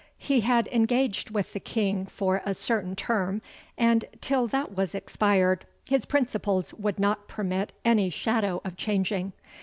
[0.17, 3.39] He had engaged with the King for a certain term,
[3.77, 9.33] and, till that was expired, his principles would not permit any shadow of changing.